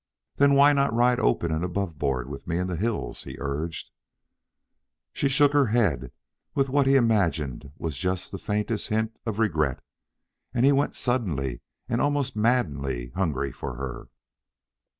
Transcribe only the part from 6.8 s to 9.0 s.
he imagined was just the faintest